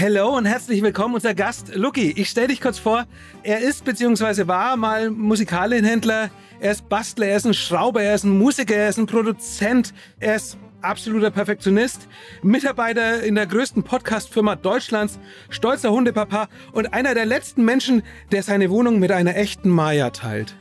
Hello 0.00 0.36
und 0.36 0.44
herzlich 0.44 0.80
willkommen, 0.80 1.16
unser 1.16 1.34
Gast 1.34 1.74
Lucky. 1.74 2.12
Ich 2.12 2.28
stelle 2.28 2.46
dich 2.46 2.60
kurz 2.60 2.78
vor. 2.78 3.04
Er 3.42 3.58
ist 3.58 3.84
bzw. 3.84 4.46
war 4.46 4.76
mal 4.76 5.10
Musikalienhändler, 5.10 6.30
er 6.60 6.70
ist 6.70 6.88
Bastler, 6.88 7.26
er 7.26 7.36
ist 7.36 7.46
ein 7.46 7.52
Schrauber, 7.52 8.00
er 8.00 8.14
ist 8.14 8.22
ein 8.22 8.38
Musiker, 8.38 8.76
er 8.76 8.90
ist 8.90 8.98
ein 8.98 9.06
Produzent, 9.06 9.92
er 10.20 10.36
ist 10.36 10.56
absoluter 10.82 11.32
Perfektionist, 11.32 12.06
Mitarbeiter 12.44 13.24
in 13.24 13.34
der 13.34 13.48
größten 13.48 13.82
Podcast-Firma 13.82 14.54
Deutschlands, 14.54 15.18
stolzer 15.50 15.90
Hundepapa 15.90 16.46
und 16.70 16.94
einer 16.94 17.14
der 17.14 17.26
letzten 17.26 17.64
Menschen, 17.64 18.04
der 18.30 18.44
seine 18.44 18.70
Wohnung 18.70 19.00
mit 19.00 19.10
einer 19.10 19.34
echten 19.34 19.68
Maya 19.68 20.10
teilt. 20.10 20.54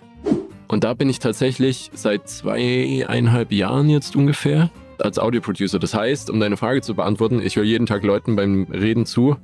Und 0.68 0.84
da 0.84 0.96
bin 0.96 1.10
ich 1.10 1.20
tatsächlich 1.20 1.92
seit 1.94 2.28
zweieinhalb 2.28 3.52
Jahren 3.52 3.88
jetzt 3.88 4.16
ungefähr 4.16 4.72
als 5.04 5.20
Audioproducer. 5.20 5.80
Das 5.80 5.94
heißt, 5.94 6.30
um 6.30 6.40
deine 6.40 6.58
Frage 6.58 6.82
zu 6.82 6.96
beantworten, 6.96 7.42
ich 7.42 7.56
höre 7.56 7.64
jeden 7.64 7.86
Tag 7.86 8.04
Leuten 8.04 8.36
beim 8.36 8.64
Reden 8.72 9.06
zu, 9.06 9.38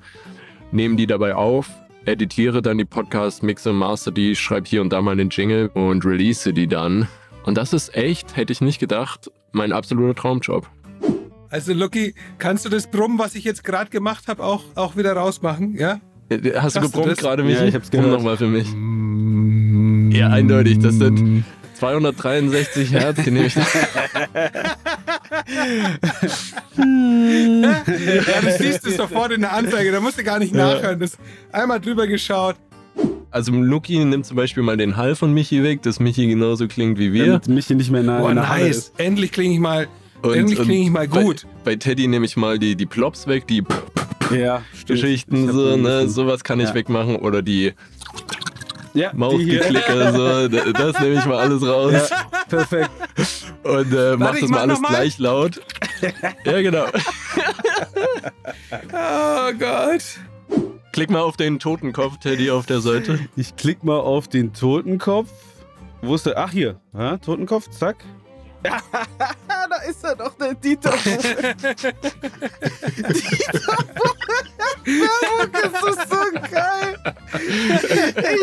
nehme 0.71 0.95
die 0.95 1.07
dabei 1.07 1.35
auf, 1.35 1.69
editiere 2.05 2.61
dann 2.61 2.77
die 2.77 2.85
Podcasts, 2.85 3.41
mixe, 3.41 3.73
master 3.73 4.11
die, 4.11 4.35
schreibe 4.35 4.67
hier 4.67 4.81
und 4.81 4.91
da 4.91 5.01
mal 5.01 5.15
den 5.15 5.29
Jingle 5.29 5.69
und 5.73 6.05
release 6.05 6.51
die 6.53 6.67
dann. 6.67 7.07
Und 7.45 7.57
das 7.57 7.73
ist 7.73 7.95
echt, 7.95 8.35
hätte 8.35 8.53
ich 8.53 8.61
nicht 8.61 8.79
gedacht, 8.79 9.31
mein 9.51 9.71
absoluter 9.71 10.15
Traumjob. 10.15 10.67
Also 11.49 11.73
Lucky, 11.73 12.15
kannst 12.39 12.65
du 12.65 12.69
das 12.69 12.89
Brummen, 12.89 13.19
was 13.19 13.35
ich 13.35 13.43
jetzt 13.43 13.63
gerade 13.63 13.89
gemacht 13.91 14.27
habe, 14.27 14.43
auch, 14.43 14.63
auch 14.75 14.95
wieder 14.97 15.13
rausmachen, 15.13 15.75
ja? 15.75 15.99
Äh, 16.29 16.37
Hast 16.37 16.45
du 16.45 16.61
Hast 16.61 16.75
du 16.75 16.81
gebrummt 16.81 17.17
gerade, 17.17 17.43
Michi? 17.43 17.59
Ja, 17.59 17.65
ich 17.65 17.75
hab's 17.75 17.89
Brumm 17.89 18.01
gehört. 18.05 18.17
nochmal 18.17 18.37
für 18.37 18.47
mich. 18.47 18.67
Ja, 20.17 20.29
eindeutig. 20.29 20.79
Das 20.79 20.95
sind 20.95 21.43
263 21.75 22.91
Hertz, 22.93 23.23
die 23.23 23.31
nehme 23.31 23.45
ich. 23.47 23.55
Ja, 26.77 28.41
du 28.41 28.51
siehst 28.57 28.85
es 28.87 28.97
sofort 28.97 29.31
in 29.31 29.41
der 29.41 29.53
Anzeige, 29.53 29.91
da 29.91 29.99
musst 29.99 30.17
du 30.17 30.23
gar 30.23 30.39
nicht 30.39 30.53
nachhören. 30.53 30.99
Das 30.99 31.17
einmal 31.51 31.79
drüber 31.79 32.07
geschaut. 32.07 32.55
Also 33.31 33.51
Luki 33.51 34.03
nimmt 34.05 34.25
zum 34.25 34.37
Beispiel 34.37 34.61
mal 34.61 34.77
den 34.77 34.95
Hall 34.95 35.15
von 35.15 35.33
Michi 35.33 35.63
weg, 35.63 35.81
dass 35.81 35.99
Michi 35.99 36.27
genauso 36.27 36.67
klingt 36.67 36.99
wie 36.99 37.11
wir. 37.13 37.25
Damit 37.25 37.47
Michi 37.47 37.73
nicht 37.75 37.89
mehr 37.91 38.03
nah 38.03 38.19
Boah, 38.19 38.29
in 38.29 38.35
der 38.35 38.47
Halle 38.49 38.65
nice. 38.65 38.77
ist. 38.77 38.93
Endlich 38.99 39.31
klinge 39.31 39.55
ich 39.55 39.59
mal, 39.59 39.87
Und- 40.21 40.33
endlich 40.35 40.59
klinge 40.59 40.83
ich 40.85 40.91
mal 40.91 41.07
gut. 41.07 41.45
Bei, 41.63 41.71
bei 41.71 41.75
Teddy 41.77 42.07
nehme 42.07 42.25
ich 42.25 42.37
mal 42.37 42.59
die, 42.59 42.75
die 42.75 42.85
Plops 42.85 43.25
weg, 43.25 43.47
die 43.47 43.63
Ja. 44.35 44.61
Geschichten, 44.87 45.51
so, 45.51 45.75
ne, 45.77 46.07
sowas 46.09 46.43
kann 46.43 46.59
ich 46.59 46.69
Ja. 46.69 46.75
wegmachen. 46.75 47.15
Oder 47.15 47.41
die 47.41 47.73
Ja, 47.73 47.73
die 48.93 48.99
hier. 48.99 49.11
Mausgeklicke, 49.15 50.13
so, 50.15 50.47
das 50.73 50.99
nehme 50.99 51.15
ich 51.17 51.25
mal 51.25 51.37
alles 51.39 51.65
raus. 51.65 51.93
Ja, 52.11 52.17
perfekt. 52.47 52.91
Und 53.63 53.93
äh, 53.93 54.17
mach 54.17 54.35
ich 54.35 54.41
das 54.41 54.49
mal 54.49 54.59
alles 54.59 54.79
mal. 54.79 54.89
gleich 54.89 55.17
laut. 55.17 55.61
ja, 56.45 56.61
genau. 56.61 56.85
Oh 58.91 59.53
Gott. 59.57 60.03
Klick 60.91 61.09
mal 61.09 61.21
auf 61.21 61.37
den 61.37 61.59
Totenkopf, 61.59 62.17
Teddy, 62.19 62.51
auf 62.51 62.65
der 62.65 62.81
Seite. 62.81 63.19
Ich 63.35 63.55
klick 63.55 63.83
mal 63.83 63.99
auf 63.99 64.27
den 64.27 64.53
Totenkopf. 64.53 65.29
Wo 66.01 66.15
ist 66.15 66.25
der? 66.25 66.37
Ach, 66.37 66.51
hier. 66.51 66.79
Ja, 66.93 67.17
Totenkopf, 67.17 67.69
zack. 67.69 67.95
da 68.63 69.89
ist 69.89 70.03
er 70.03 70.15
doch, 70.15 70.35
der 70.37 70.53
Dieter. 70.53 70.91
Dieter 71.03 71.93
Das 75.51 75.83
ist 75.83 76.09
so 76.09 76.23
geil. 76.51 76.99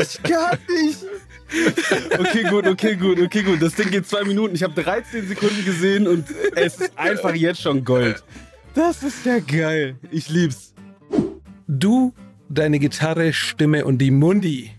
Ich 0.01 0.23
kann 0.23 0.59
nicht. 0.69 1.05
Okay, 2.19 2.45
gut, 2.48 2.67
okay, 2.67 2.97
gut, 2.97 3.20
okay, 3.20 3.43
gut. 3.43 3.61
Das 3.62 3.75
Ding 3.75 3.91
geht 3.91 4.06
zwei 4.06 4.25
Minuten. 4.25 4.55
Ich 4.55 4.62
habe 4.62 4.81
13 4.81 5.27
Sekunden 5.29 5.65
gesehen 5.65 6.07
und 6.07 6.25
es 6.55 6.77
ist 6.81 6.92
einfach 6.98 7.34
jetzt 7.34 7.61
schon 7.62 7.84
Gold. 7.84 8.23
Das 8.75 9.03
ist 9.03 9.25
ja 9.27 9.39
geil. 9.41 9.97
Ich 10.11 10.29
lieb's. 10.29 10.75
Du, 11.67 12.12
deine 12.48 12.79
Gitarre, 12.79 13.33
Stimme 13.33 13.84
und 13.84 13.98
die 13.98 14.11
Mundi 14.11 14.70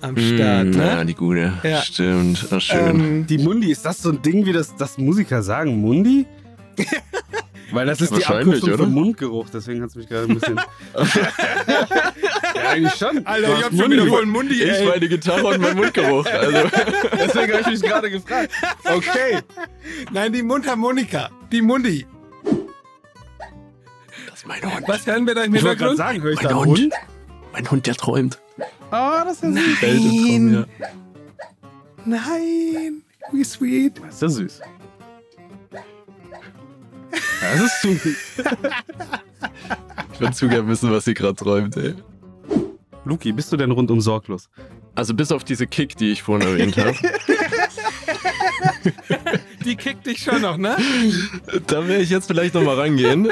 am 0.00 0.16
Start, 0.16 0.66
Mm, 0.68 0.72
Ja, 0.80 0.96
ne? 0.96 1.06
die 1.06 1.14
gute. 1.14 1.52
Ja. 1.62 1.82
Stimmt. 1.82 2.46
Ach, 2.50 2.60
schön. 2.60 2.78
Ähm, 3.00 3.26
Die 3.28 3.38
Mundi, 3.38 3.70
ist 3.70 3.84
das 3.86 4.02
so 4.02 4.10
ein 4.10 4.20
Ding, 4.22 4.44
wie 4.46 4.52
das, 4.52 4.74
das 4.74 4.98
Musiker 4.98 5.42
sagen? 5.42 5.76
Mundi? 5.80 6.26
Weil 7.72 7.86
das 7.86 8.00
ist 8.00 8.16
die 8.16 8.24
Abkürzung 8.24 8.68
oder? 8.68 8.84
für 8.84 8.86
Mundgeruch, 8.90 9.46
deswegen 9.52 9.82
hat 9.82 9.90
es 9.90 9.96
mich 9.96 10.08
gerade 10.08 10.28
ein 10.28 10.34
bisschen. 10.38 10.56
ja, 10.96 12.68
eigentlich 12.70 12.94
schon. 12.94 13.26
Alter, 13.26 13.58
ich 13.58 13.64
hab 13.64 13.70
schon 13.70 13.78
wieder 13.78 13.86
Mundi. 13.88 14.08
voll 14.10 14.22
einen 14.22 14.30
Mundi, 14.30 14.54
ich, 14.62 14.70
ey. 14.70 14.86
meine 14.88 15.08
Gitarre 15.08 15.46
und 15.46 15.60
mein 15.60 15.76
Mundgeruch. 15.76 16.26
Also, 16.32 16.68
Deswegen 17.12 17.52
habe 17.52 17.60
ich 17.62 17.66
mich 17.68 17.82
gerade 17.82 18.10
gefragt. 18.10 18.50
Okay. 18.84 19.38
Nein, 20.12 20.32
die 20.32 20.42
Mundharmonika. 20.42 21.30
Die 21.50 21.62
Mundi. 21.62 22.06
das 24.28 24.38
ist 24.38 24.46
mein 24.46 24.62
Hund. 24.62 24.86
Was 24.88 25.06
hören 25.06 25.26
wir 25.26 25.34
da 25.34 25.44
im 25.44 25.54
Ich 25.54 25.62
Hintergrund? 25.62 25.96
sagen, 25.98 26.22
höre 26.22 26.32
ich 26.32 26.42
Mein 26.42 26.48
da 26.48 26.54
Hund. 26.56 26.78
Hund? 26.78 26.94
Mein 27.52 27.70
Hund, 27.70 27.86
der 27.86 27.94
träumt. 27.94 28.38
Ah, 28.90 29.24
das 29.24 29.42
ist 29.42 29.44
ja 29.44 29.50
süß. 29.52 29.80
Traum, 29.80 30.54
ja. 30.54 30.86
Nein. 32.04 33.02
Wie 33.32 33.44
sweet. 33.44 34.00
Das 34.04 34.14
ist 34.16 34.22
ja 34.22 34.28
süß. 34.28 34.60
Das 37.42 37.60
ist 37.60 37.82
süß. 37.82 38.06
Ich 40.14 40.20
würde 40.20 40.32
zu 40.34 40.48
gern 40.48 40.68
wissen, 40.68 40.90
was 40.90 41.04
sie 41.04 41.14
gerade 41.14 41.34
träumt, 41.34 41.76
ey. 41.76 41.94
Luki, 43.04 43.32
bist 43.32 43.52
du 43.52 43.56
denn 43.56 43.70
rundum 43.72 44.00
sorglos? 44.00 44.48
Also 44.94 45.14
bis 45.14 45.32
auf 45.32 45.42
diese 45.42 45.66
Kick, 45.66 45.96
die 45.96 46.12
ich 46.12 46.22
vorhin 46.22 46.46
erwähnt 46.46 46.76
habe, 46.76 46.94
Die 49.64 49.76
kickt 49.76 50.06
dich 50.06 50.22
schon 50.22 50.42
noch, 50.42 50.56
ne? 50.56 50.76
da 51.66 51.86
werde 51.88 52.02
ich 52.02 52.10
jetzt 52.10 52.26
vielleicht 52.26 52.54
nochmal 52.54 52.78
rangehen. 52.78 53.28